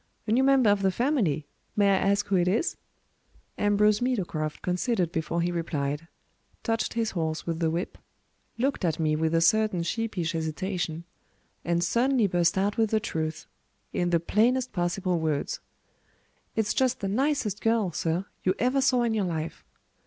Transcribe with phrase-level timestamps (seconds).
[0.25, 1.45] "A new member of the family!
[1.75, 2.75] May I ask who it is?"
[3.59, 6.07] Ambrose Meadowcroft considered before he replied;
[6.63, 7.99] touched his horse with the whip;
[8.57, 11.03] looked at me with a certain sheepish hesitation;
[11.63, 13.45] and suddenly burst out with the truth,
[13.93, 15.59] in the plainest possible words:
[16.55, 19.63] "It's just the nicest girl, sir, you ever saw in your life."